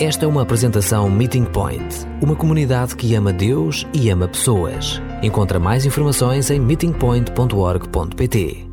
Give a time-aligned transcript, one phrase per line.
[0.00, 5.00] Esta é uma apresentação Meeting Point, uma comunidade que ama Deus e ama pessoas.
[5.24, 8.64] Encontra mais informações em meetingpoint.org.pt.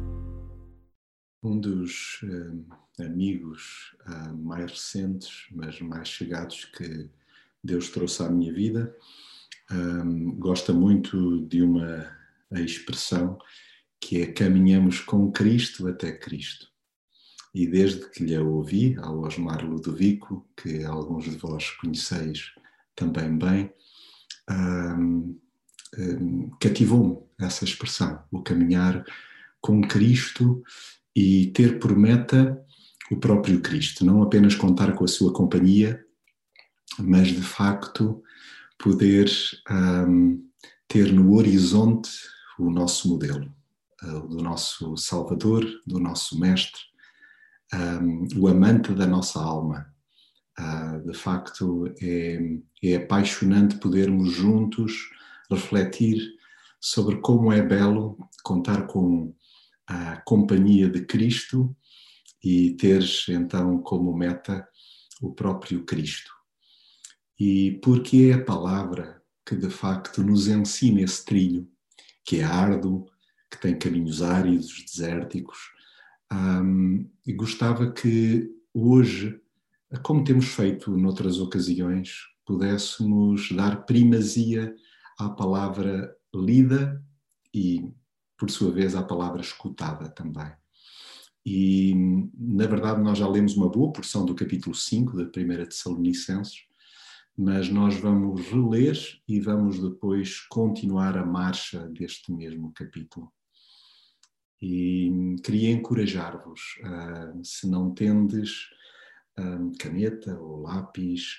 [1.42, 7.10] Um dos uh, amigos uh, mais recentes, mas mais chegados que
[7.64, 8.96] Deus trouxe à minha vida,
[9.72, 9.76] eh,
[10.38, 12.08] gosta muito de uma
[12.52, 13.40] expressão
[14.00, 16.75] que é caminhamos com Cristo até Cristo
[17.56, 22.52] e desde que lhe ouvi, ao Osmar Ludovico, que alguns de vós conheceis
[22.94, 23.72] também bem,
[24.52, 25.40] um,
[25.98, 29.06] um, cativou-me essa expressão, o caminhar
[29.62, 30.62] com Cristo
[31.16, 32.62] e ter por meta
[33.10, 36.04] o próprio Cristo, não apenas contar com a sua companhia,
[37.00, 38.22] mas de facto
[38.78, 39.32] poder
[40.90, 42.10] ter no horizonte
[42.60, 43.50] o nosso modelo,
[44.04, 46.82] uh, do nosso Salvador, do nosso Mestre,
[47.74, 49.94] um, o amante da nossa alma.
[50.58, 52.40] Uh, de facto, é,
[52.84, 55.10] é apaixonante podermos juntos
[55.50, 56.18] refletir
[56.80, 59.36] sobre como é belo contar com
[59.88, 61.76] a companhia de Cristo
[62.44, 64.68] e teres então como meta
[65.22, 66.32] o próprio Cristo.
[67.40, 71.68] E porque é a palavra que de facto nos ensina esse trilho,
[72.24, 73.06] que é árduo,
[73.52, 75.58] que tem caminhos áridos, desérticos,
[76.32, 79.40] um, e gostava que hoje,
[80.04, 82.12] como temos feito noutras ocasiões,
[82.46, 84.76] pudéssemos dar primazia
[85.18, 87.04] à palavra lida
[87.54, 87.90] e,
[88.38, 90.52] por sua vez, à palavra escutada também.
[91.46, 91.94] E,
[92.38, 95.30] na verdade, nós já lemos uma boa porção do capítulo 5 da 1
[95.66, 96.66] Tessalonicenses,
[97.38, 103.32] mas nós vamos reler e vamos depois continuar a marcha deste mesmo capítulo.
[104.68, 108.68] E queria encorajar-vos, uh, se não tendes
[109.38, 111.38] um, caneta ou lápis,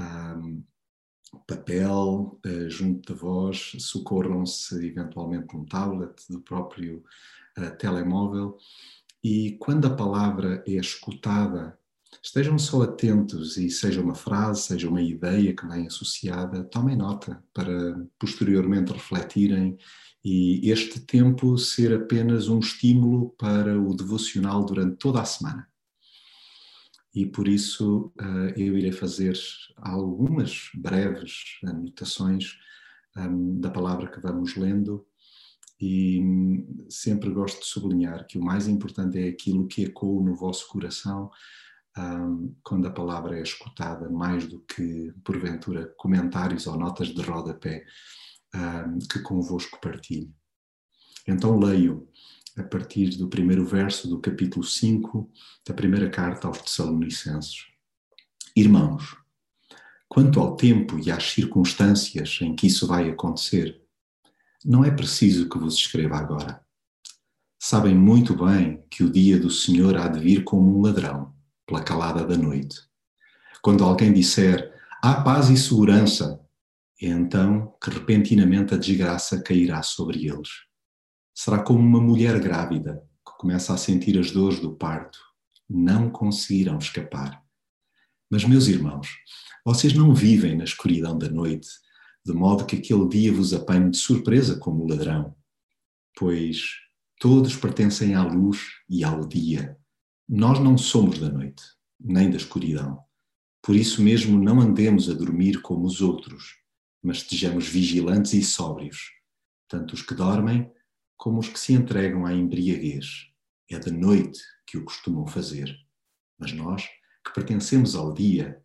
[0.00, 0.64] um,
[1.46, 7.04] papel uh, junto de vós, socorram-se eventualmente um tablet do próprio
[7.56, 8.56] uh, telemóvel.
[9.22, 11.78] E quando a palavra é escutada,
[12.20, 17.40] estejam só atentos e seja uma frase, seja uma ideia que vem associada, tomem nota
[17.54, 19.78] para posteriormente refletirem
[20.28, 25.68] e este tempo ser apenas um estímulo para o devocional durante toda a semana.
[27.14, 29.38] E por isso uh, eu irei fazer
[29.76, 32.58] algumas breves anotações
[33.16, 35.06] um, da palavra que vamos lendo
[35.80, 40.34] e um, sempre gosto de sublinhar que o mais importante é aquilo que ecoa no
[40.34, 41.30] vosso coração
[41.96, 47.84] um, quando a palavra é escutada, mais do que, porventura, comentários ou notas de rodapé
[49.10, 50.32] que convosco partilho.
[51.26, 52.08] Então leio
[52.56, 55.30] a partir do primeiro verso do capítulo 5
[55.66, 57.66] da primeira carta aos Tessalonicenses.
[58.54, 59.16] Irmãos,
[60.08, 63.82] quanto ao tempo e às circunstâncias em que isso vai acontecer,
[64.64, 66.64] não é preciso que vos escreva agora.
[67.58, 71.34] Sabem muito bem que o dia do Senhor há de vir como um ladrão,
[71.66, 72.80] pela calada da noite.
[73.60, 76.40] Quando alguém disser há paz e segurança,
[77.00, 80.48] é então que repentinamente a desgraça cairá sobre eles.
[81.34, 85.18] Será como uma mulher grávida que começa a sentir as dores do parto.
[85.68, 87.42] Não conseguirão escapar.
[88.30, 89.08] Mas, meus irmãos,
[89.64, 91.68] vocês não vivem na escuridão da noite,
[92.24, 95.36] de modo que aquele dia vos apanhe de surpresa como ladrão.
[96.16, 96.62] Pois
[97.20, 99.76] todos pertencem à luz e ao dia.
[100.26, 101.62] Nós não somos da noite,
[102.00, 102.98] nem da escuridão.
[103.62, 106.65] Por isso mesmo não andemos a dormir como os outros
[107.06, 109.12] mas estejamos vigilantes e sóbrios,
[109.68, 110.68] tanto os que dormem
[111.16, 113.28] como os que se entregam à embriaguez.
[113.70, 115.72] É de noite que o costumam fazer.
[116.36, 116.82] Mas nós,
[117.24, 118.60] que pertencemos ao dia,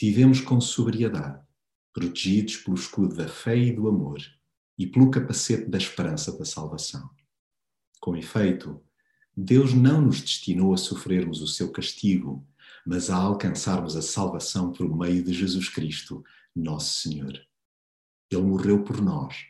[0.00, 1.44] vivemos com sobriedade,
[1.92, 4.20] protegidos pelo escudo da fé e do amor
[4.78, 7.10] e pelo capacete da esperança da salvação.
[8.00, 8.80] Com efeito,
[9.36, 12.46] Deus não nos destinou a sofrermos o seu castigo,
[12.86, 16.22] mas a alcançarmos a salvação por meio de Jesus Cristo,
[16.54, 17.49] nosso Senhor.
[18.30, 19.44] Ele morreu por nós,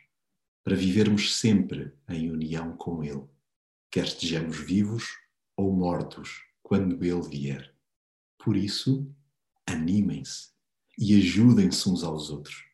[0.63, 3.27] para vivermos sempre em união com Ele,
[3.91, 5.07] quer estejamos vivos
[5.55, 7.75] ou mortos quando Ele vier.
[8.39, 9.07] Por isso,
[9.67, 10.49] animem-se
[10.97, 12.65] e ajudem-se uns aos outros,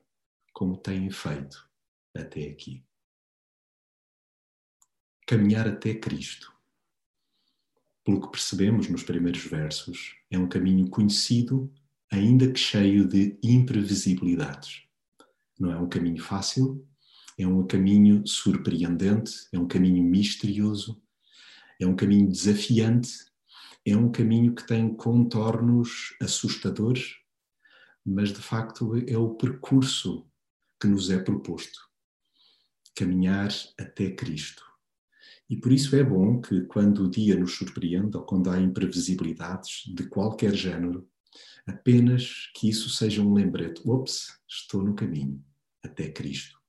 [0.53, 1.69] como têm feito
[2.15, 2.85] até aqui.
[5.27, 6.55] Caminhar até Cristo.
[8.05, 11.69] Pelo que percebemos nos primeiros versos, é um caminho conhecido,
[12.09, 14.86] ainda que cheio de imprevisibilidades
[15.59, 16.85] não é um caminho fácil,
[17.37, 21.01] é um caminho surpreendente, é um caminho misterioso,
[21.79, 23.09] é um caminho desafiante,
[23.85, 27.15] é um caminho que tem contornos assustadores,
[28.03, 30.27] mas de facto é o percurso
[30.79, 31.87] que nos é proposto
[32.95, 33.49] caminhar
[33.79, 34.63] até Cristo.
[35.47, 39.83] E por isso é bom que, quando o dia nos surpreenda ou quando há imprevisibilidades
[39.93, 41.07] de qualquer género,
[41.67, 45.43] apenas que isso seja um lembrete: ops, estou no caminho
[45.87, 46.59] até Cristo.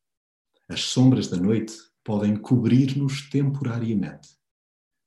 [0.68, 1.74] As sombras da noite
[2.04, 4.30] podem cobrir-nos temporariamente,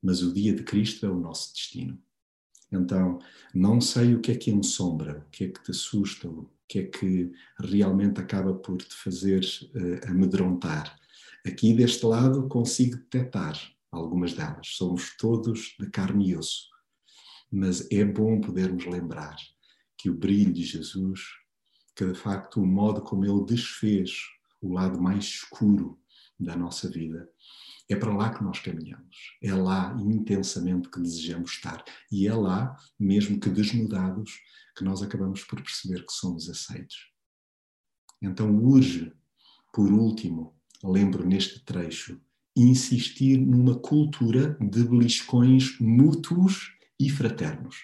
[0.01, 2.01] mas o dia de Cristo é o nosso destino.
[2.71, 3.19] Então,
[3.53, 6.79] não sei o que é que ensombra, o que é que te assusta, o que
[6.79, 10.97] é que realmente acaba por te fazer uh, amedrontar.
[11.45, 13.59] Aqui deste lado consigo detectar
[13.91, 14.67] algumas delas.
[14.67, 16.69] Somos todos de carne e osso.
[17.51, 19.35] Mas é bom podermos lembrar
[19.97, 21.21] que o brilho de Jesus,
[21.95, 24.11] que de facto o modo como ele desfez
[24.61, 25.99] o lado mais escuro
[26.39, 27.29] da nossa vida,
[27.89, 29.37] é para lá que nós caminhamos.
[29.41, 31.83] É lá intensamente que desejamos estar.
[32.11, 34.39] E é lá, mesmo que desnudados,
[34.77, 37.11] que nós acabamos por perceber que somos aceitos.
[38.21, 39.11] Então urge,
[39.73, 42.19] por último, lembro neste trecho,
[42.55, 47.75] insistir numa cultura de beliscões mútuos e fraternos.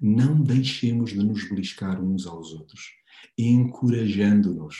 [0.00, 2.97] Não deixemos de nos beliscar uns aos outros,
[3.36, 4.76] encorajando-nos,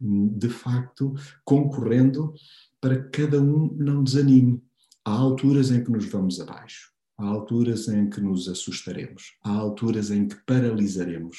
[0.00, 1.14] de facto,
[1.44, 2.34] concorrendo
[2.80, 4.62] para que cada um não desanime.
[5.04, 10.10] Há alturas em que nos vamos abaixo, há alturas em que nos assustaremos, há alturas
[10.10, 11.38] em que paralisaremos,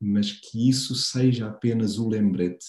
[0.00, 2.66] mas que isso seja apenas o lembrete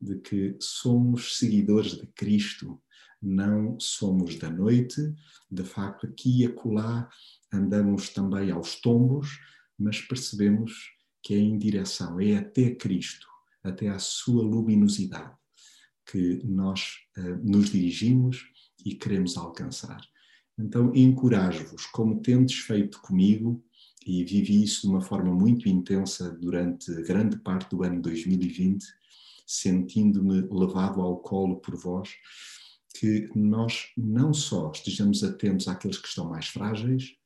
[0.00, 2.80] de que somos seguidores de Cristo,
[3.20, 5.14] não somos da noite,
[5.48, 7.08] de facto, aqui e acolá
[7.52, 9.38] andamos também aos tombos,
[9.78, 10.90] mas percebemos
[11.22, 13.26] que é em direção, é até Cristo,
[13.62, 15.32] até à sua luminosidade,
[16.04, 18.44] que nós uh, nos dirigimos
[18.84, 20.00] e queremos alcançar.
[20.58, 23.64] Então, encorajo-vos, como tendes feito comigo,
[24.06, 28.84] e vivi isso de uma forma muito intensa durante grande parte do ano 2020,
[29.46, 32.10] sentindo-me levado ao colo por vós,
[32.98, 37.16] que nós não só estejamos atentos àqueles que estão mais frágeis,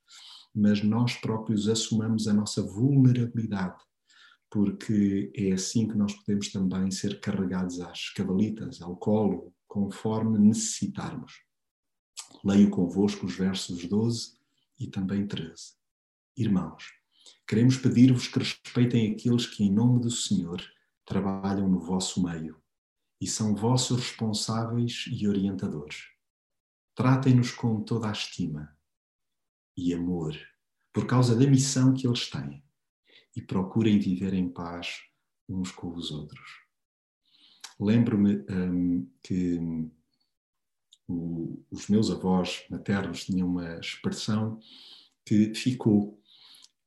[0.56, 3.76] mas nós próprios assumamos a nossa vulnerabilidade,
[4.50, 11.42] porque é assim que nós podemos também ser carregados às cavalitas, ao colo, conforme necessitarmos.
[12.42, 14.38] Leio convosco os versos 12
[14.80, 15.74] e também 13.
[16.38, 16.84] Irmãos,
[17.46, 20.62] queremos pedir-vos que respeitem aqueles que, em nome do Senhor,
[21.04, 22.56] trabalham no vosso meio
[23.20, 26.04] e são vossos responsáveis e orientadores.
[26.94, 28.75] Tratem-nos com toda a estima
[29.76, 30.36] e amor
[30.92, 32.64] por causa da missão que eles têm
[33.34, 35.00] e procurem viver em paz
[35.48, 36.66] uns com os outros.
[37.78, 39.58] Lembro-me um, que
[41.06, 44.58] o, os meus avós maternos tinham uma expressão
[45.24, 46.18] que ficou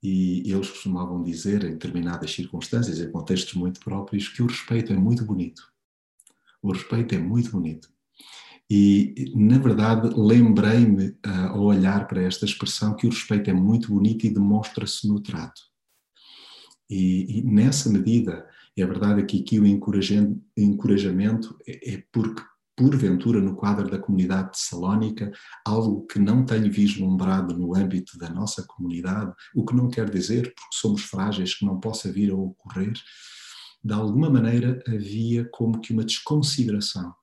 [0.02, 4.96] e eles costumavam dizer, em determinadas circunstâncias, em contextos muito próprios, que o respeito é
[4.96, 5.72] muito bonito.
[6.62, 7.94] O respeito é muito bonito.
[8.70, 13.92] E, na verdade, lembrei-me, uh, ao olhar para esta expressão, que o respeito é muito
[13.92, 15.62] bonito e demonstra-se no trato.
[16.88, 22.42] E, e, nessa medida, é verdade que aqui o encorajamento é, é porque
[22.80, 25.30] porventura, no quadro da comunidade de Salónica,
[25.66, 30.54] algo que não tenho vislumbrado no âmbito da nossa comunidade, o que não quer dizer,
[30.56, 32.94] porque somos frágeis, que não possa vir a ocorrer,
[33.84, 37.14] de alguma maneira havia como que uma desconsideração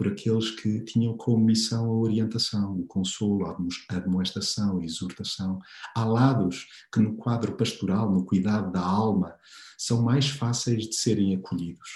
[0.00, 3.44] por aqueles que tinham como missão a orientação, o consolo,
[3.90, 5.60] a demonstração, a exortação.
[5.94, 9.36] Há lados que no quadro pastoral, no cuidado da alma,
[9.76, 11.86] são mais fáceis de serem acolhidos.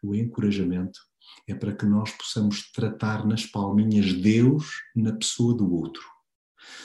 [0.00, 1.00] O encorajamento
[1.48, 6.04] é para que nós possamos tratar nas palminhas Deus na pessoa do outro.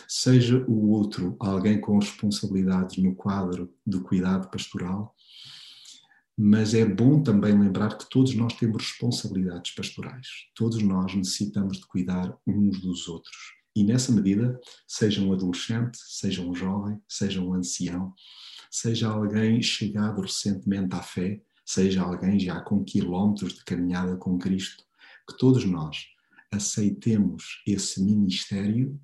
[0.07, 5.13] Seja o outro alguém com responsabilidades no quadro do cuidado pastoral,
[6.37, 10.27] mas é bom também lembrar que todos nós temos responsabilidades pastorais.
[10.53, 13.35] Todos nós necessitamos de cuidar uns dos outros.
[13.75, 18.13] E nessa medida, seja um adolescente, seja um jovem, seja um ancião,
[18.69, 24.83] seja alguém chegado recentemente à fé, seja alguém já com quilómetros de caminhada com Cristo,
[25.27, 26.05] que todos nós
[26.51, 28.99] aceitemos esse ministério,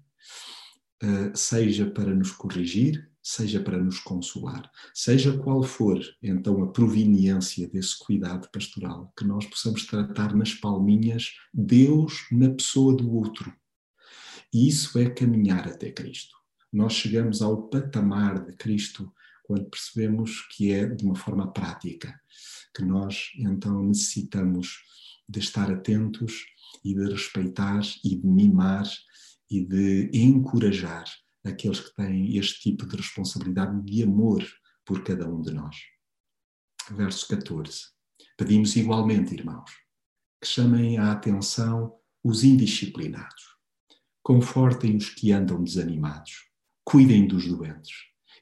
[1.02, 7.70] eh, seja para nos corrigir, seja para nos consolar, seja qual for então a proveniência
[7.70, 13.52] desse cuidado pastoral, que nós possamos tratar nas palminhas Deus na pessoa do outro.
[14.54, 16.36] E isso é caminhar até Cristo.
[16.72, 19.12] Nós chegamos ao patamar de Cristo
[19.44, 22.20] quando percebemos que é de uma forma prática,
[22.76, 24.80] que nós então necessitamos
[25.30, 26.46] de estar atentos
[26.84, 28.86] e de respeitar e de mimar
[29.50, 31.06] e de encorajar
[31.46, 34.44] aqueles que têm este tipo de responsabilidade de amor
[34.86, 35.78] por cada um de nós.
[36.92, 37.82] verso 14.
[38.38, 39.72] Pedimos igualmente, irmãos,
[40.42, 43.44] que chamem a atenção os indisciplinados,
[44.22, 46.50] confortem os que andam desanimados,
[46.84, 47.96] cuidem dos doentes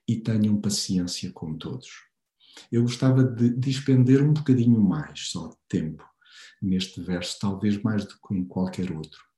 [0.08, 1.89] e tenham paciência com todos.
[2.72, 6.03] Eu gostava de despender um bocadinho mais só de tempo
[6.62, 9.30] neste verso, talvez mais do que em qualquer outro.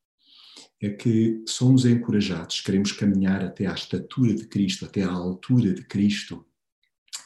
[0.81, 5.83] É que somos encorajados, queremos caminhar até à estatura de Cristo, até à altura de
[5.83, 6.45] Cristo,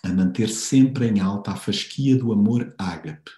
[0.03, 3.31] a manter sempre em alta a fasquia do amor ágape.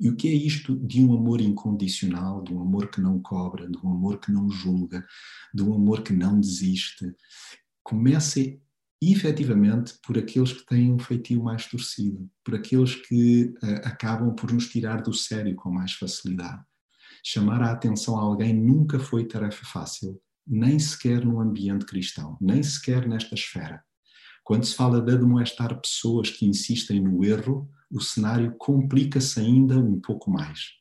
[0.00, 3.68] E o que é isto de um amor incondicional, de um amor que não cobra,
[3.68, 5.06] de um amor que não julga,
[5.52, 7.14] de um amor que não desiste?
[7.82, 8.40] Começa
[9.00, 14.52] efetivamente por aqueles que têm um feitio mais torcido, por aqueles que uh, acabam por
[14.52, 16.62] nos tirar do sério com mais facilidade.
[17.26, 22.62] Chamar a atenção a alguém nunca foi tarefa fácil, nem sequer no ambiente cristão, nem
[22.62, 23.82] sequer nesta esfera.
[24.44, 29.98] Quando se fala de admoestar pessoas que insistem no erro, o cenário complica-se ainda um
[29.98, 30.74] pouco mais.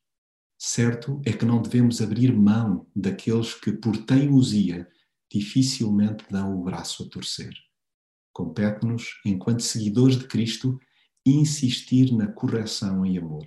[0.59, 4.85] Certo é que não devemos abrir mão daqueles que, por teimosia,
[5.31, 7.53] dificilmente dão o braço a torcer.
[8.33, 10.77] Compete-nos, enquanto seguidores de Cristo,
[11.25, 13.45] insistir na correção em amor.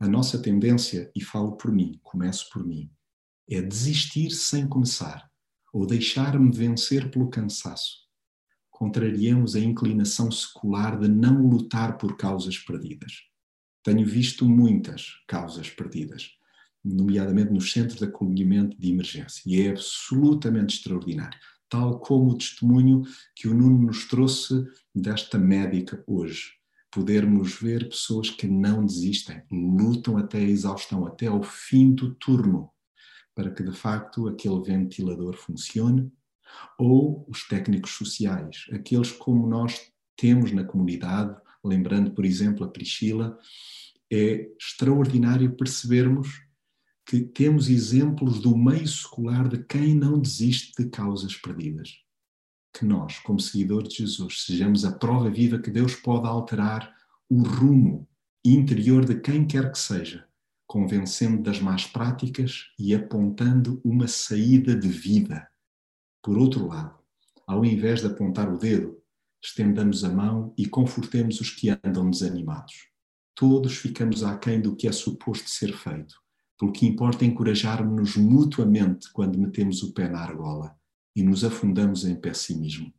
[0.00, 2.90] A nossa tendência, e falo por mim, começo por mim,
[3.48, 5.30] é desistir sem começar,
[5.74, 8.08] ou deixar-me vencer pelo cansaço.
[8.70, 13.12] Contrariamos a inclinação secular de não lutar por causas perdidas.
[13.84, 16.30] Tenho visto muitas causas perdidas,
[16.82, 21.38] nomeadamente nos centros de acolhimento de emergência, e é absolutamente extraordinário
[21.70, 23.02] tal como o testemunho
[23.34, 26.59] que o Nuno nos trouxe desta médica hoje.
[26.90, 32.70] Podermos ver pessoas que não desistem, lutam até a exaustão, até ao fim do turno,
[33.34, 36.10] para que de facto aquele ventilador funcione,
[36.78, 39.80] ou os técnicos sociais, aqueles como nós
[40.16, 43.38] temos na comunidade, lembrando, por exemplo, a Priscila,
[44.10, 46.42] é extraordinário percebermos
[47.06, 51.90] que temos exemplos do meio secular de quem não desiste de causas perdidas.
[52.72, 56.94] Que nós, como seguidores de Jesus, sejamos a prova viva que Deus pode alterar
[57.28, 58.08] o rumo
[58.44, 60.26] interior de quem quer que seja,
[60.66, 65.48] convencendo das más práticas e apontando uma saída de vida.
[66.22, 66.98] Por outro lado,
[67.46, 68.96] ao invés de apontar o dedo,
[69.42, 72.88] estendamos a mão e confortemos os que andam desanimados.
[73.34, 76.14] Todos ficamos aquém do que é suposto ser feito
[76.60, 80.76] pelo que importa encorajar-nos mutuamente quando metemos o pé na argola
[81.14, 82.92] e nos afundamos em pessimismo.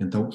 [0.00, 0.30] Então,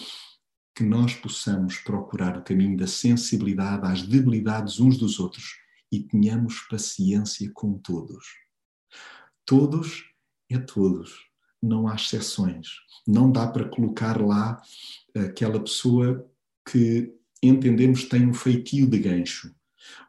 [0.75, 5.58] que nós possamos procurar o caminho da sensibilidade às debilidades uns dos outros
[5.92, 8.25] e tenhamos paciência com todos.
[9.46, 10.06] Todos
[10.50, 11.25] é todos,
[11.62, 12.68] não há exceções.
[13.06, 14.62] Não dá para colocar lá
[15.16, 16.25] aquela pessoa
[16.70, 19.54] que entendemos tem um feitio de gancho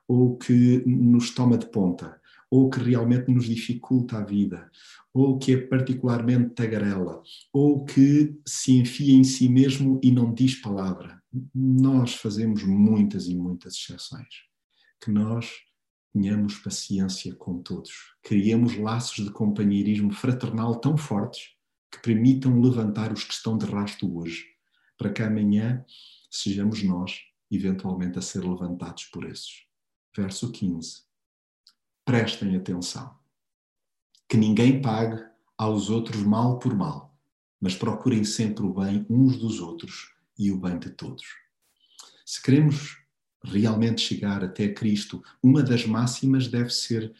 [0.06, 2.19] ou que nos toma de ponta
[2.50, 4.68] ou que realmente nos dificulta a vida,
[5.14, 10.56] ou que é particularmente tagarela, ou que se enfia em si mesmo e não diz
[10.56, 11.22] palavra.
[11.54, 14.28] Nós fazemos muitas e muitas exceções.
[15.00, 15.48] Que nós
[16.12, 21.50] tenhamos paciência com todos, criemos laços de companheirismo fraternal tão fortes
[21.90, 24.44] que permitam levantar os que estão de rasto hoje,
[24.98, 25.84] para que amanhã
[26.28, 29.64] sejamos nós, eventualmente, a ser levantados por esses.
[30.16, 31.09] Verso 15
[32.04, 33.18] prestem atenção.
[34.28, 35.22] Que ninguém pague
[35.56, 37.18] aos outros mal por mal,
[37.60, 41.24] mas procurem sempre o bem uns dos outros e o bem de todos.
[42.24, 42.98] Se queremos
[43.42, 47.14] realmente chegar até Cristo, uma das máximas deve ser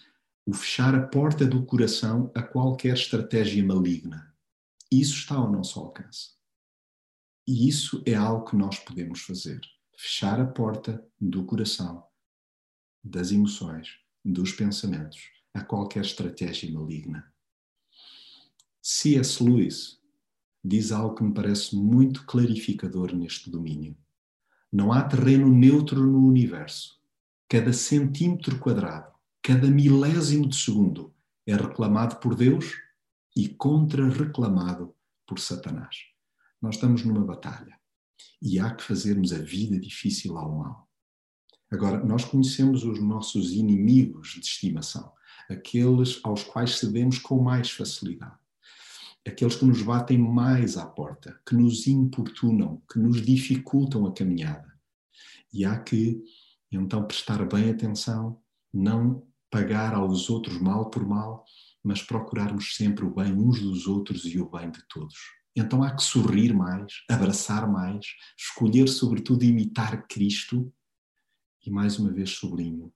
[0.47, 4.35] o fechar a porta do coração a qualquer estratégia maligna.
[4.91, 6.31] Isso está ao nosso alcance.
[7.47, 9.61] E isso é algo que nós podemos fazer.
[9.97, 12.05] Fechar a porta do coração,
[13.05, 15.21] das emoções, dos pensamentos
[15.55, 17.33] a qualquer estratégia maligna.
[18.83, 19.43] C.S.
[19.43, 20.01] Lewis
[20.63, 23.97] diz algo que me parece muito clarificador neste domínio.
[24.73, 27.01] Não há terreno neutro no universo.
[27.49, 29.13] Cada centímetro quadrado,
[29.43, 31.13] cada milésimo de segundo
[31.47, 32.77] é reclamado por Deus
[33.35, 34.95] e contra-reclamado
[35.27, 35.97] por Satanás.
[36.61, 37.79] Nós estamos numa batalha
[38.41, 40.90] e há que fazermos a vida difícil ao mal.
[41.71, 45.13] Agora, nós conhecemos os nossos inimigos de estimação,
[45.49, 48.39] aqueles aos quais cedemos com mais facilidade,
[49.27, 54.69] aqueles que nos batem mais à porta, que nos importunam, que nos dificultam a caminhada.
[55.53, 56.21] E há que,
[56.73, 58.41] então, prestar bem atenção,
[58.73, 61.45] não pagar aos outros mal por mal,
[61.83, 65.17] mas procurarmos sempre o bem uns dos outros e o bem de todos.
[65.57, 68.07] Então há que sorrir mais, abraçar mais,
[68.39, 70.73] escolher, sobretudo, imitar Cristo
[71.65, 72.93] E mais uma vez sublinho: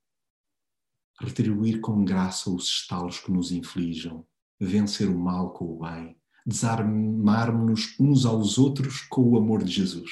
[1.21, 4.27] retribuir com graça os estalos que nos inflijam,
[4.59, 6.17] vencer o mal com o bem,
[6.47, 10.11] desarmarmos-nos uns aos outros com o amor de Jesus.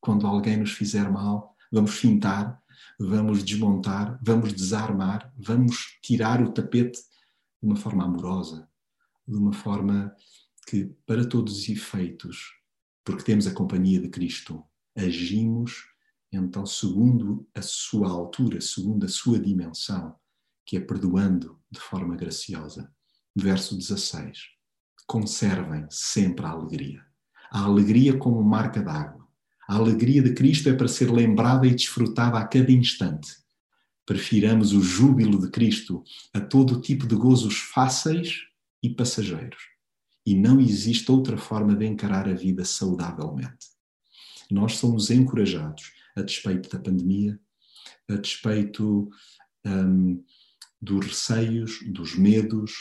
[0.00, 2.60] Quando alguém nos fizer mal, vamos fintar,
[2.98, 8.68] vamos desmontar, vamos desarmar, vamos tirar o tapete de uma forma amorosa,
[9.26, 10.14] de uma forma
[10.66, 12.52] que, para todos os efeitos,
[13.04, 14.62] porque temos a companhia de Cristo,
[14.96, 15.93] agimos
[16.34, 20.14] então segundo a sua altura, segundo a sua dimensão,
[20.66, 22.90] que é perdoando de forma graciosa.
[23.34, 24.38] Verso 16.
[25.06, 27.04] Conservem sempre a alegria.
[27.50, 29.26] A alegria como marca d'água.
[29.68, 33.28] A alegria de Cristo é para ser lembrada e desfrutada a cada instante.
[34.06, 38.42] Prefiramos o júbilo de Cristo a todo tipo de gozos fáceis
[38.82, 39.62] e passageiros.
[40.26, 43.74] E não existe outra forma de encarar a vida saudavelmente.
[44.50, 47.38] Nós somos encorajados, a despeito da pandemia,
[48.08, 49.10] a despeito
[49.66, 50.22] um,
[50.80, 52.72] dos receios, dos medos,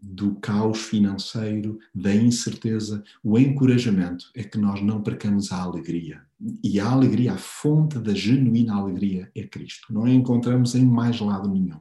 [0.00, 6.22] do caos financeiro, da incerteza, o encorajamento é que nós não percamos a alegria.
[6.62, 9.92] E a alegria, a fonte da genuína alegria é Cristo.
[9.92, 11.80] Não a encontramos em mais lado nenhum.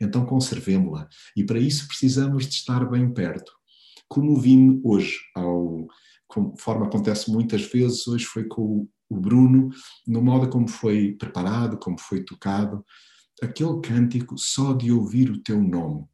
[0.00, 1.06] Então conservemos-la.
[1.36, 3.52] E para isso precisamos de estar bem perto.
[4.08, 5.86] Como vim hoje, ao,
[6.30, 9.70] conforme acontece muitas vezes, hoje foi com o Bruno,
[10.06, 12.84] no modo como foi preparado, como foi tocado,
[13.42, 16.06] aquele cântico só de ouvir o teu nome.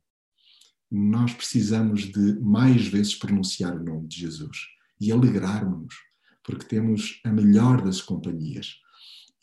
[0.91, 4.59] Nós precisamos de mais vezes pronunciar o nome de Jesus
[4.99, 5.95] e alegrarmos-nos,
[6.43, 8.77] porque temos a melhor das companhias.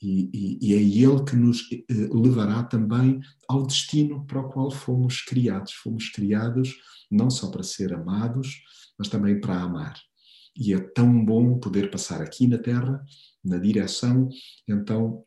[0.02, 4.70] E, e, e, é Ele que nos eh, levará também ao destino para o qual
[4.70, 5.72] fomos criados.
[5.74, 6.76] Fomos criados
[7.10, 8.62] não só para ser amados,
[8.98, 9.96] mas também para amar.
[10.56, 13.04] E é tão bom poder passar aqui na Terra,
[13.44, 14.30] na direção,
[14.68, 15.26] então,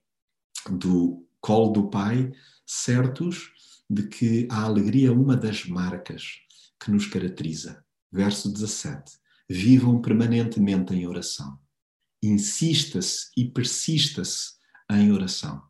[0.70, 2.32] do colo do Pai,
[2.64, 3.50] certos
[3.88, 6.40] de que a alegria é uma das marcas
[6.80, 7.84] que nos caracteriza.
[8.10, 9.18] Verso 17.
[9.48, 11.58] Vivam permanentemente em oração.
[12.22, 14.54] Insista-se e persista-se
[14.90, 15.62] em oração.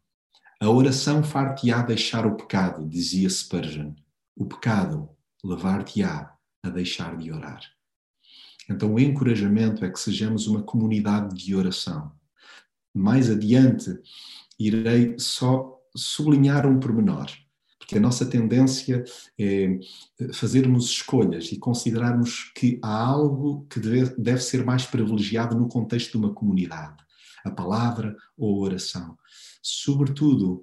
[0.61, 3.95] A oração far-te-á deixar o pecado, dizia Spurgeon.
[4.35, 5.11] O pecado
[5.45, 7.76] levar-te-á a deixar de orar.
[8.69, 12.13] Então, o encorajamento é que sejamos uma comunidade de oração.
[12.95, 13.97] Mais adiante,
[14.59, 17.27] irei só sublinhar um pormenor,
[17.79, 19.05] porque a nossa tendência
[19.39, 19.79] é
[20.33, 26.13] fazermos escolhas e considerarmos que há algo que deve, deve ser mais privilegiado no contexto
[26.13, 26.97] de uma comunidade,
[27.45, 29.17] a palavra ou a oração.
[29.63, 30.63] Sobretudo,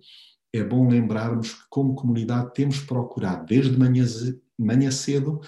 [0.51, 4.05] é bom lembrarmos que, como comunidade, temos procurado, desde manhã,
[4.57, 5.39] manhã cedo,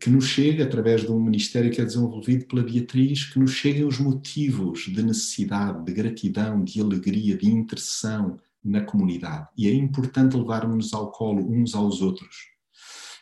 [0.00, 3.84] que nos chegue, através de um ministério que é desenvolvido pela Beatriz, que nos cheguem
[3.84, 9.48] os motivos de necessidade, de gratidão, de alegria, de intercessão na comunidade.
[9.56, 12.50] E é importante levarmos ao colo uns aos outros.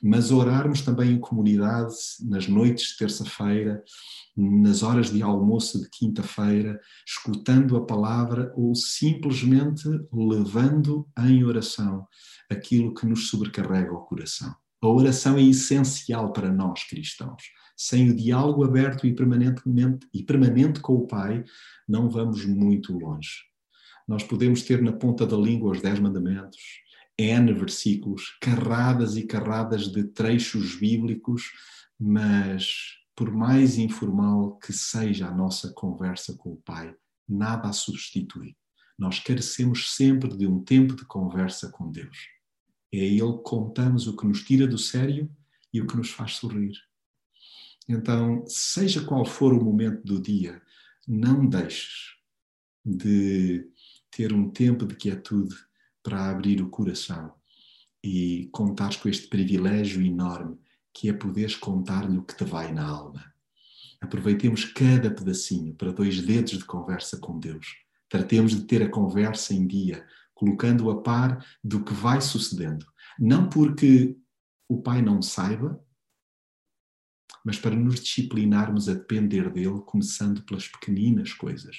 [0.02, 3.82] Mas orarmos também em comunidade nas noites de terça-feira,
[4.36, 12.06] nas horas de almoço de quinta-feira, escutando a palavra ou simplesmente levando em oração
[12.48, 14.54] aquilo que nos sobrecarrega o coração.
[14.80, 17.42] A oração é essencial para nós cristãos.
[17.76, 21.44] Sem o diálogo aberto e, permanentemente, e permanente com o Pai,
[21.88, 23.44] não vamos muito longe.
[24.06, 26.60] Nós podemos ter na ponta da língua os Dez Mandamentos,
[27.18, 31.42] N versículos, carradas e carradas de trechos bíblicos,
[31.98, 32.68] mas
[33.16, 36.94] por mais informal que seja a nossa conversa com o Pai,
[37.28, 38.56] nada a substitui.
[38.96, 42.37] Nós carecemos sempre de um tempo de conversa com Deus.
[42.92, 45.30] É a Ele que contamos o que nos tira do sério
[45.72, 46.74] e o que nos faz sorrir.
[47.88, 50.60] Então, seja qual for o momento do dia,
[51.06, 52.16] não deixes
[52.84, 53.66] de
[54.10, 55.54] ter um tempo de quietude
[56.02, 57.32] para abrir o coração
[58.02, 60.58] e contares com este privilégio enorme
[60.92, 63.32] que é poderes contar-lhe o que te vai na alma.
[64.00, 67.76] Aproveitemos cada pedacinho para dois dedos de conversa com Deus.
[68.08, 70.04] Tratemos de ter a conversa em dia,
[70.38, 72.86] colocando-o a par do que vai sucedendo.
[73.18, 74.16] Não porque
[74.68, 75.84] o Pai não saiba,
[77.44, 81.78] mas para nos disciplinarmos a depender dele, começando pelas pequeninas coisas.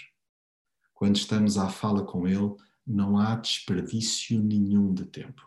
[0.94, 2.54] Quando estamos à fala com ele,
[2.86, 5.42] não há desperdício nenhum de tempo.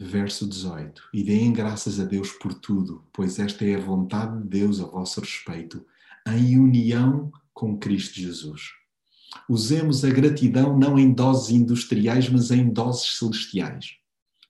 [0.00, 4.48] Verso 18: E deem graças a Deus por tudo, pois esta é a vontade de
[4.48, 5.86] Deus a vosso respeito,
[6.26, 8.81] em união com Cristo Jesus
[9.48, 13.96] Usemos a gratidão não em doses industriais, mas em doses celestiais.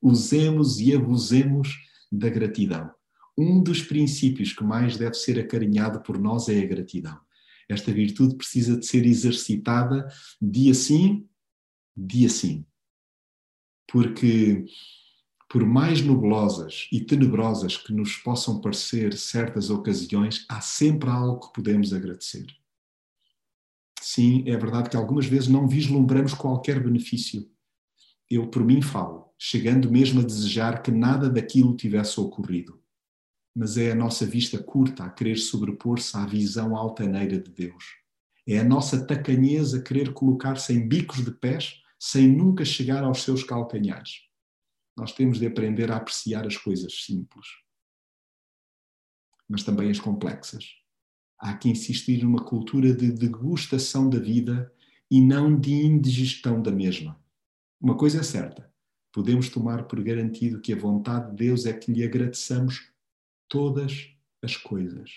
[0.00, 1.68] Usemos e abusemos
[2.10, 2.90] da gratidão.
[3.36, 7.18] Um dos princípios que mais deve ser acarinhado por nós é a gratidão.
[7.68, 10.06] Esta virtude precisa de ser exercitada
[10.40, 11.26] dia sim,
[11.96, 12.66] dia sim.
[13.90, 14.64] Porque,
[15.48, 21.52] por mais nublosas e tenebrosas que nos possam parecer certas ocasiões, há sempre algo que
[21.54, 22.46] podemos agradecer.
[24.02, 27.48] Sim, é verdade que algumas vezes não vislumbramos qualquer benefício.
[28.28, 32.82] Eu, por mim, falo, chegando mesmo a desejar que nada daquilo tivesse ocorrido
[33.54, 37.84] mas é a nossa vista curta a querer sobrepor-se à visão altaneira de Deus.
[38.46, 43.22] É a nossa tacanheza a querer colocar-se em bicos de pés sem nunca chegar aos
[43.22, 44.22] seus calcanhares.
[44.96, 47.46] Nós temos de aprender a apreciar as coisas simples,
[49.48, 50.81] mas também as complexas.
[51.42, 54.72] Há que insistir numa cultura de degustação da vida
[55.10, 57.20] e não de indigestão da mesma.
[57.80, 58.72] Uma coisa é certa:
[59.10, 62.88] podemos tomar por garantido que a vontade de Deus é que lhe agradeçamos
[63.48, 64.08] todas
[64.40, 65.10] as coisas.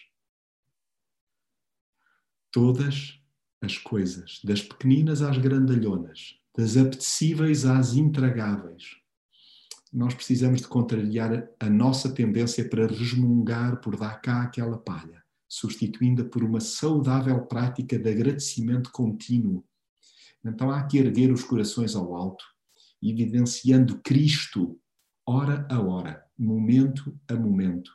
[2.52, 3.22] Todas
[3.62, 8.98] as coisas, das pequeninas às grandalhonas, das apetecíveis às intragáveis.
[9.94, 15.24] Nós precisamos de contrariar a nossa tendência para resmungar por dar cá aquela palha,
[15.56, 19.66] substituindo-a por uma saudável prática de agradecimento contínuo.
[20.44, 22.44] Então há que erguer os corações ao alto,
[23.02, 24.78] evidenciando Cristo,
[25.26, 27.92] hora a hora, momento a momento,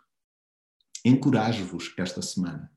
[1.04, 2.70] Encorajo-vos esta semana.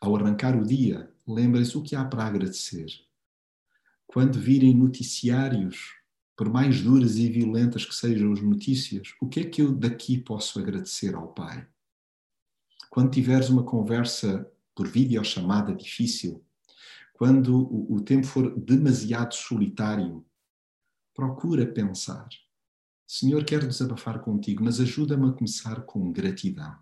[0.00, 2.86] Ao arrancar o dia, lembrem-se o que há para agradecer.
[4.06, 5.92] Quando virem noticiários,
[6.36, 10.18] por mais duras e violentas que sejam as notícias, o que é que eu daqui
[10.18, 11.68] posso agradecer ao Pai?
[12.92, 16.44] Quando tiveres uma conversa por videochamada difícil,
[17.14, 20.22] quando o, o tempo for demasiado solitário,
[21.14, 22.28] procura pensar
[23.06, 26.76] Senhor, quero desabafar contigo, mas ajuda-me a começar com gratidão.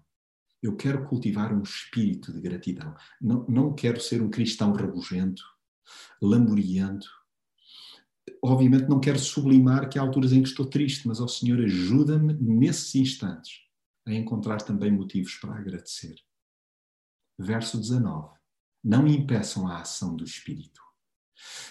[0.61, 2.93] Eu quero cultivar um espírito de gratidão.
[3.21, 5.45] Não, não quero ser um cristão rabugento,
[6.21, 7.07] lamuriento.
[8.43, 12.35] Obviamente não quero sublimar que há alturas em que estou triste, mas, ó Senhor, ajuda-me
[12.35, 13.70] nesses instantes
[14.17, 16.17] a encontrar também motivos para agradecer.
[17.39, 18.39] Verso 19.
[18.83, 20.81] Não impeçam a ação do Espírito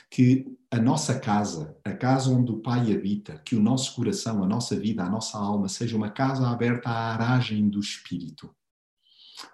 [0.09, 4.47] que a nossa casa, a casa onde o Pai habita, que o nosso coração, a
[4.47, 8.53] nossa vida, a nossa alma seja uma casa aberta à aragem do Espírito.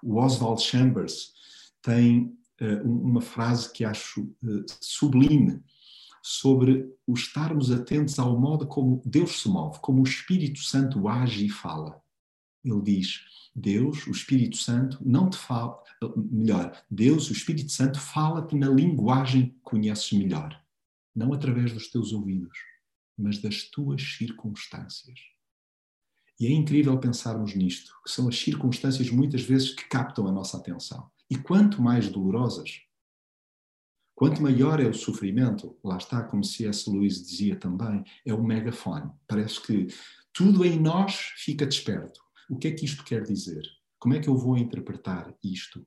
[0.01, 1.33] O Oswald Chambers
[1.81, 5.61] tem uh, uma frase que acho uh, sublime
[6.23, 11.45] sobre o estarmos atentos ao modo como Deus se move, como o Espírito Santo age
[11.45, 12.01] e fala.
[12.65, 13.21] Ele diz:
[13.55, 15.81] Deus, o Espírito Santo, não te fala,
[16.17, 20.61] melhor, Deus, o Espírito Santo, fala-te na linguagem que conheces melhor,
[21.15, 22.57] não através dos teus ouvidos,
[23.17, 25.19] mas das tuas circunstâncias.
[26.39, 30.57] E é incrível pensarmos nisto, que são as circunstâncias muitas vezes que captam a nossa
[30.57, 31.09] atenção.
[31.29, 32.81] E quanto mais dolorosas,
[34.13, 36.89] quanto maior é o sofrimento, lá está, como C.S.
[36.89, 39.09] Lewis dizia também, é o megafone.
[39.25, 39.87] Parece que
[40.33, 42.24] tudo em nós fica desperto.
[42.49, 43.63] O que é que isto quer dizer?
[43.97, 45.85] Como é que eu vou interpretar isto?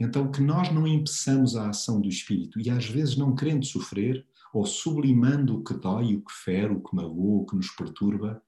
[0.00, 4.26] Então, que nós não impeçamos a ação do Espírito e às vezes não querendo sofrer
[4.52, 8.42] ou sublimando o que dói, o que fere, o que magoa, o que nos perturba,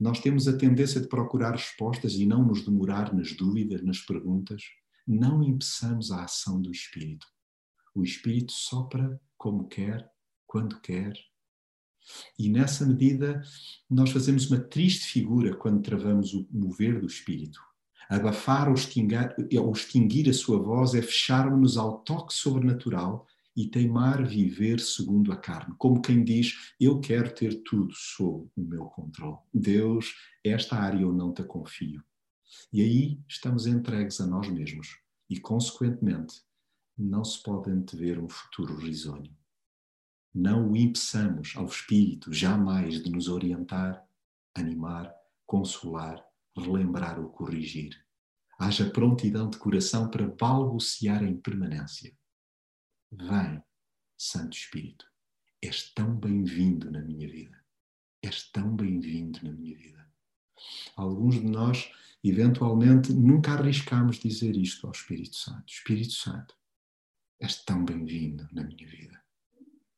[0.00, 4.62] nós temos a tendência de procurar respostas e não nos demorar nas dúvidas, nas perguntas.
[5.06, 7.26] Não impeçamos a ação do Espírito.
[7.94, 10.10] O Espírito sopra como quer,
[10.46, 11.14] quando quer.
[12.38, 13.42] E nessa medida,
[13.88, 17.60] nós fazemos uma triste figura quando travamos o mover do Espírito
[18.08, 24.26] Abafar ou extinguir, ou extinguir a sua voz é fecharmos-nos ao toque sobrenatural e teimar
[24.26, 29.38] viver segundo a carne, como quem diz: Eu quero ter tudo sob o meu controle.
[29.52, 32.02] Deus, esta área eu não te confio.
[32.72, 34.98] E aí estamos entregues a nós mesmos
[35.30, 36.42] e, consequentemente,
[36.96, 39.34] não se pode antever um futuro risonho.
[40.34, 44.04] Não o impeçamos ao Espírito jamais de nos orientar,
[44.54, 45.14] animar,
[45.46, 46.24] consolar
[46.56, 48.04] relembrar ou corrigir.
[48.58, 52.16] Haja prontidão de coração para balbuciar em permanência.
[53.10, 53.62] Vem,
[54.16, 55.06] Santo Espírito,
[55.60, 57.62] és tão bem-vindo na minha vida.
[58.22, 60.08] És tão bem-vindo na minha vida.
[60.96, 61.90] Alguns de nós,
[62.22, 65.64] eventualmente, nunca arriscamos dizer isto ao Espírito Santo.
[65.66, 66.56] Espírito Santo,
[67.40, 69.23] és tão bem-vindo na minha vida.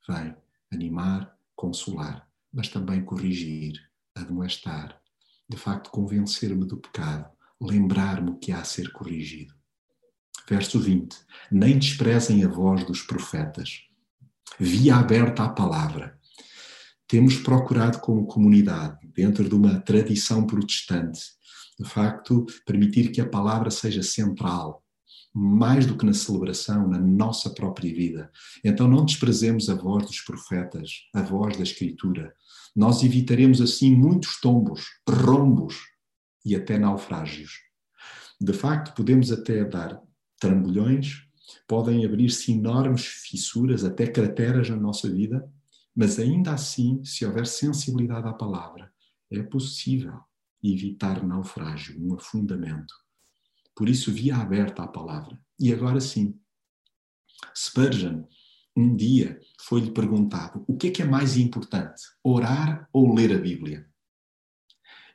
[0.08, 0.34] Vem
[0.72, 3.80] animar, consolar, mas também corrigir,
[4.14, 5.00] admoestar,
[5.48, 9.54] de facto convencer-me do pecado, lembrar-me o que há a ser corrigido.
[10.48, 11.16] Verso 20:
[11.50, 13.82] Nem desprezem a voz dos profetas.
[14.58, 16.18] Via aberta à palavra.
[17.08, 21.20] Temos procurado, como comunidade, dentro de uma tradição protestante,
[21.78, 24.82] de facto, permitir que a palavra seja central.
[25.38, 28.30] Mais do que na celebração, na nossa própria vida.
[28.64, 32.34] Então não desprezemos a voz dos profetas, a voz da Escritura.
[32.74, 35.76] Nós evitaremos assim muitos tombos, rombos
[36.42, 37.52] e até naufrágios.
[38.40, 40.00] De facto, podemos até dar
[40.40, 41.26] trambolhões,
[41.68, 45.46] podem abrir-se enormes fissuras, até crateras na nossa vida,
[45.94, 48.90] mas ainda assim, se houver sensibilidade à palavra,
[49.30, 50.18] é possível
[50.62, 53.05] evitar naufrágio, um afundamento.
[53.76, 55.38] Por isso, via aberta à palavra.
[55.60, 56.40] E agora sim,
[57.54, 58.24] Spurgeon,
[58.74, 63.38] um dia, foi-lhe perguntado: o que é que é mais importante, orar ou ler a
[63.38, 63.88] Bíblia?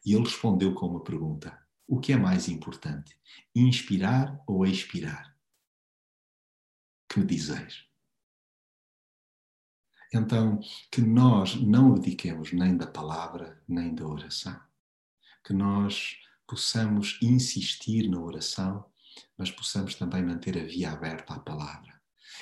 [0.06, 3.19] E ele respondeu com uma pergunta: o que é mais importante,
[3.56, 5.36] inspirar ou expirar?
[7.10, 7.86] Que me dizeis?
[10.13, 10.60] Então,
[10.91, 14.60] que nós não abdiquemos nem da palavra, nem da oração.
[15.43, 16.17] Que nós
[16.52, 18.84] possamos insistir na oração,
[19.38, 21.94] mas possamos também manter a via aberta à palavra.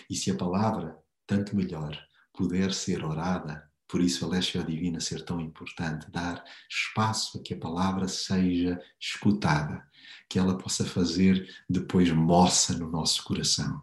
[0.10, 1.96] E se a palavra, tanto melhor,
[2.34, 7.54] puder ser orada, por isso a Léxia Divina ser tão importante, dar espaço a que
[7.54, 9.88] a palavra seja escutada,
[10.28, 13.80] que ela possa fazer depois moça no nosso coração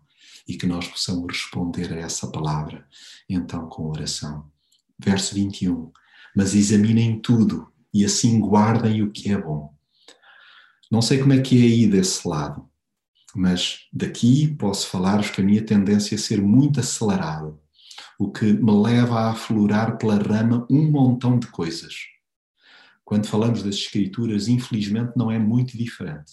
[0.49, 2.85] e que nós possamos responder a essa palavra,
[3.29, 4.51] então com oração.
[4.99, 5.93] Verso 21.
[6.35, 9.76] Mas examinem tudo e assim guardem o que é bom
[10.91, 12.69] não sei como é que é aí desse lado,
[13.35, 17.61] mas daqui posso falar-vos que a minha tendência é ser muito acelerado,
[18.19, 21.95] o que me leva a aflorar pela rama um montão de coisas.
[23.05, 26.33] Quando falamos das Escrituras, infelizmente não é muito diferente.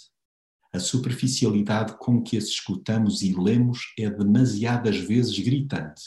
[0.72, 6.02] A superficialidade com que as escutamos e lemos é demasiadas vezes gritante.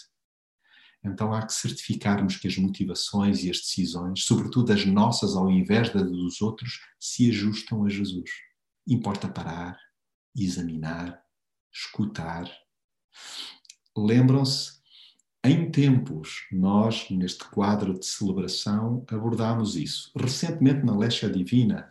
[1.06, 5.92] Então há que certificarmos que as motivações e as decisões, sobretudo as nossas ao invés
[5.92, 8.28] das dos outros, se ajustam a Jesus.
[8.84, 9.78] Importa parar,
[10.36, 11.22] examinar,
[11.72, 12.50] escutar.
[13.96, 14.76] Lembram-se,
[15.44, 20.10] em tempos, nós, neste quadro de celebração, abordámos isso.
[20.16, 21.88] Recentemente, na Lecha Divina,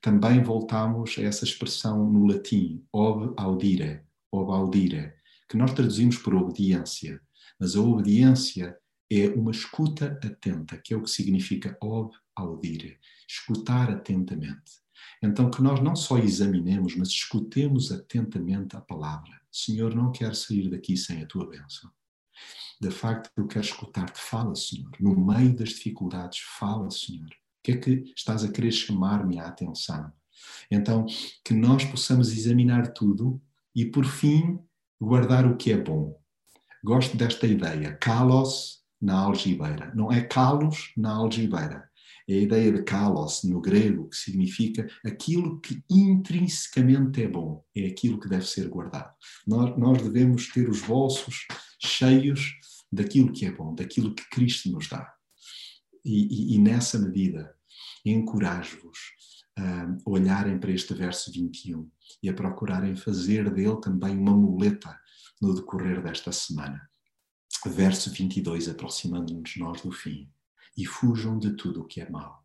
[0.00, 4.00] também voltámos a essa expressão no latim, ob audire,
[4.32, 5.12] ob audire,
[5.46, 7.20] que nós traduzimos por obediência
[7.58, 8.76] mas a obediência
[9.10, 14.72] é uma escuta atenta, que é o que significa ob audire, escutar atentamente.
[15.22, 19.40] Então, que nós não só examinemos, mas escutemos atentamente a palavra.
[19.50, 21.90] Senhor, não quero sair daqui sem a tua bênção.
[22.80, 24.20] De facto, eu quero escutar-te.
[24.20, 24.90] Fala, Senhor.
[25.00, 27.28] No meio das dificuldades, fala, Senhor.
[27.28, 30.12] O que é que estás a querer chamar-me a atenção?
[30.70, 31.06] Então,
[31.44, 33.40] que nós possamos examinar tudo
[33.74, 34.58] e, por fim,
[35.00, 36.20] guardar o que é bom.
[36.86, 39.92] Gosto desta ideia, kalos na algibeira.
[39.92, 41.90] Não é kalos na algibeira.
[42.28, 47.86] É a ideia de kalos no grego, que significa aquilo que intrinsecamente é bom, é
[47.86, 49.12] aquilo que deve ser guardado.
[49.44, 51.48] Nós, nós devemos ter os bolsos
[51.80, 52.52] cheios
[52.92, 55.12] daquilo que é bom, daquilo que Cristo nos dá.
[56.04, 57.52] E, e, e nessa medida,
[58.04, 58.98] encorajo-vos
[59.58, 61.90] a olharem para este verso 21
[62.22, 64.96] e a procurarem fazer dele também uma muleta
[65.40, 66.88] no decorrer desta semana.
[67.66, 70.30] Verso 22, aproximando-nos nós do fim.
[70.76, 72.44] E fujam de tudo o que é mau.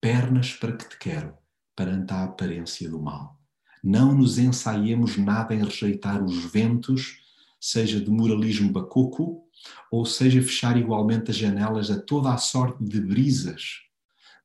[0.00, 1.36] Pernas para que te quero,
[1.76, 3.38] perante a aparência do mal.
[3.82, 7.20] Não nos ensaiemos nada em rejeitar os ventos,
[7.60, 9.46] seja de moralismo bacoco,
[9.90, 13.80] ou seja fechar igualmente as janelas a toda a sorte de brisas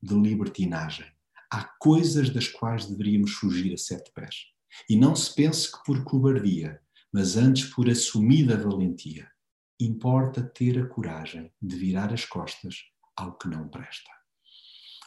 [0.02, 1.08] de libertinagem.
[1.50, 4.48] Há coisas das quais deveríamos fugir a sete pés.
[4.90, 6.82] E não se pense que por cobardia
[7.16, 9.32] mas antes por assumida valentia.
[9.80, 12.76] Importa ter a coragem de virar as costas
[13.16, 14.12] ao que não presta.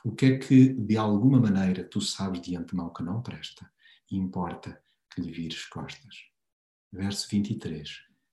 [0.03, 3.71] O que é que, de alguma maneira, tu sabes de antemão que não presta?
[4.11, 4.83] Importa
[5.15, 6.17] que lhe vires costas.
[6.91, 7.91] Verso 23.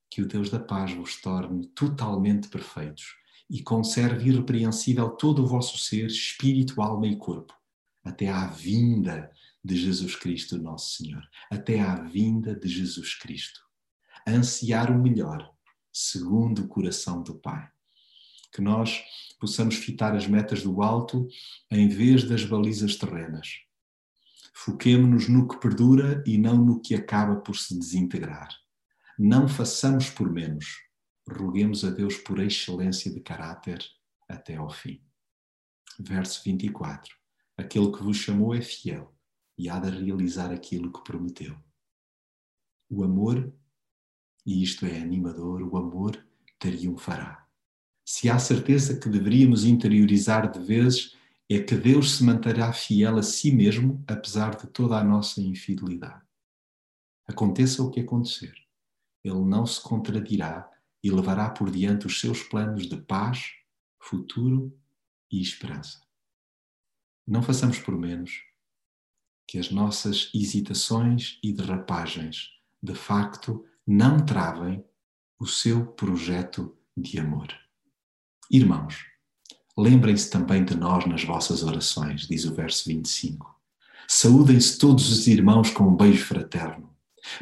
[0.09, 3.17] Que o Deus da paz vos torne totalmente perfeitos
[3.49, 7.53] e conserve irrepreensível todo o vosso ser, espírito, alma e corpo,
[8.05, 9.29] até à vinda
[9.61, 11.29] de Jesus Cristo, nosso Senhor.
[11.51, 13.64] Até à vinda de Jesus Cristo
[14.27, 15.53] ansiar o melhor,
[15.91, 17.69] segundo o coração do Pai.
[18.53, 19.03] Que nós
[19.39, 21.27] possamos fitar as metas do alto
[21.69, 23.59] em vez das balizas terrenas.
[24.53, 28.49] Foquemo-nos no que perdura e não no que acaba por se desintegrar.
[29.19, 30.77] Não façamos por menos.
[31.29, 33.83] Roguemos a Deus por excelência de caráter
[34.27, 35.01] até ao fim.
[35.99, 37.15] Verso 24.
[37.57, 39.15] Aquele que vos chamou é fiel
[39.57, 41.57] e há de realizar aquilo que prometeu.
[42.89, 43.53] O amor
[44.45, 46.23] e isto é animador, o amor
[46.59, 47.45] triunfará.
[48.05, 51.15] Se há certeza que deveríamos interiorizar de vezes,
[51.49, 56.23] é que Deus se manterá fiel a si mesmo, apesar de toda a nossa infidelidade.
[57.27, 58.53] Aconteça o que acontecer,
[59.23, 60.69] Ele não se contradirá
[61.03, 63.53] e levará por diante os seus planos de paz,
[63.99, 64.75] futuro
[65.31, 65.99] e esperança.
[67.27, 68.43] Não façamos por menos
[69.47, 74.83] que as nossas hesitações e derrapagens, de facto, não travem
[75.39, 77.47] o seu projeto de amor.
[78.49, 79.05] Irmãos,
[79.77, 83.53] lembrem-se também de nós nas vossas orações, diz o verso 25.
[84.07, 86.95] Saúdem-se todos os irmãos com um beijo fraterno.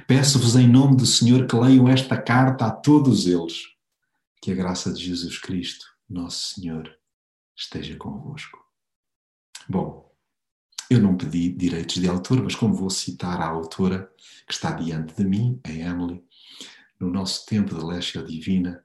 [0.08, 3.64] Peço-vos em nome do Senhor que leiam esta carta a todos eles.
[4.42, 6.90] Que a graça de Jesus Cristo, nosso Senhor,
[7.56, 8.58] esteja convosco.
[9.68, 10.14] Bom,
[10.90, 14.12] eu não pedi direitos de autor, mas como vou citar a autora
[14.48, 16.24] que está diante de mim, a Emily,
[17.04, 18.84] no nosso tempo de Lécia Divina,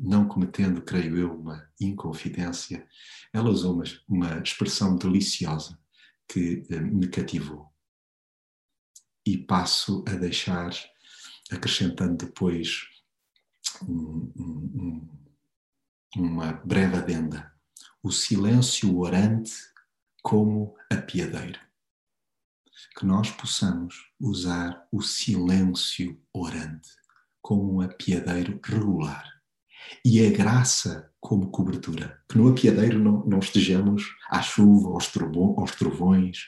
[0.00, 2.86] não cometendo, creio eu, uma inconfidência,
[3.32, 5.78] ela usou uma, uma expressão deliciosa
[6.28, 7.72] que me cativou.
[9.26, 10.70] E passo a deixar,
[11.50, 12.82] acrescentando depois
[13.82, 15.08] um, um,
[16.16, 17.52] uma breve adenda.
[18.02, 19.52] O silêncio orante
[20.22, 21.63] como apiadeiro.
[22.96, 26.90] Que nós possamos usar o silêncio orante
[27.42, 29.34] como um apiadeiro regular
[30.04, 32.18] e a graça como cobertura.
[32.28, 36.38] Que no apiadeiro não, não estejamos à chuva, aos, trovões, aos trovões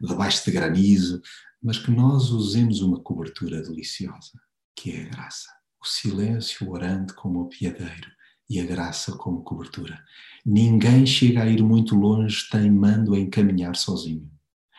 [0.00, 1.20] debaixo de granizo,
[1.62, 4.32] mas que nós usemos uma cobertura deliciosa,
[4.74, 5.48] que é a graça.
[5.82, 8.10] O silêncio orante como apiadeiro
[8.48, 9.98] e a graça como cobertura.
[10.44, 14.30] Ninguém chega a ir muito longe teimando em caminhar sozinho.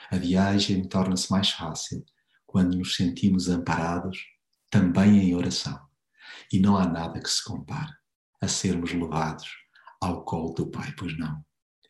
[0.09, 2.05] A viagem torna-se mais fácil
[2.45, 4.19] quando nos sentimos amparados
[4.69, 5.79] também em oração.
[6.51, 7.91] E não há nada que se compare
[8.41, 9.47] a sermos levados
[10.01, 11.43] ao colo do Pai, pois não.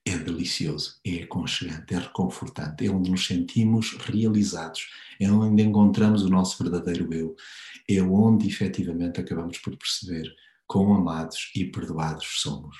[0.06, 4.88] É delicioso, é aconchegante, é reconfortante, é onde nos sentimos realizados,
[5.20, 7.36] é onde encontramos o nosso verdadeiro eu,
[7.90, 10.34] é onde efetivamente acabamos por perceber
[10.66, 12.78] quão amados e perdoados somos.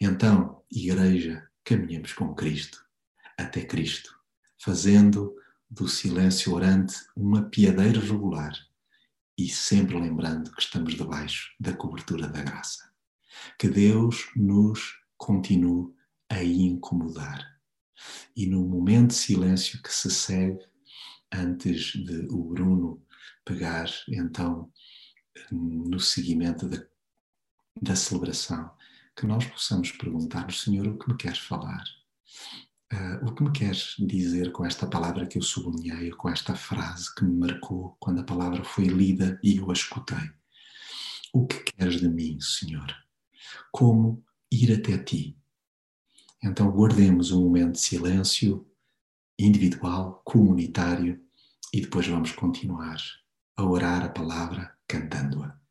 [0.00, 2.78] Então, Igreja, caminhemos com Cristo,
[3.36, 4.21] até Cristo,
[4.62, 5.34] fazendo
[5.68, 8.52] do silêncio orante uma piadeira regular
[9.36, 12.92] e sempre lembrando que estamos debaixo da cobertura da graça.
[13.58, 15.92] Que Deus nos continue
[16.28, 17.60] a incomodar.
[18.36, 20.64] E no momento de silêncio que se segue,
[21.32, 23.04] antes de o Bruno
[23.44, 24.70] pegar, então,
[25.50, 26.84] no seguimento da,
[27.80, 28.70] da celebração,
[29.16, 31.82] que nós possamos perguntar-nos, Senhor, o que me queres falar?
[32.92, 37.14] Uh, o que me queres dizer com esta palavra que eu sublinhei, com esta frase
[37.14, 40.30] que me marcou quando a palavra foi lida e eu a escutei?
[41.32, 42.94] O que queres de mim, Senhor?
[43.72, 45.38] Como ir até ti?
[46.44, 48.66] Então guardemos um momento de silêncio
[49.38, 51.18] individual, comunitário
[51.72, 52.98] e depois vamos continuar
[53.56, 55.61] a orar a palavra cantando-a.